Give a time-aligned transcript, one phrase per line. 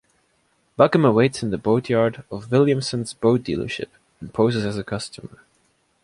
[0.79, 3.89] Bucum awaits in the boatyard of Williamson's boat dealership
[4.19, 5.43] and poses as a customer.